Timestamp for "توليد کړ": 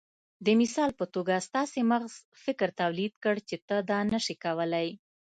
2.81-3.35